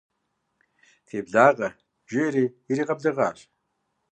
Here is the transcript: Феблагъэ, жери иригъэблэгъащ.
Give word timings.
Феблагъэ, 1.09 1.69
жери 2.11 2.45
иригъэблэгъащ. 2.69 3.37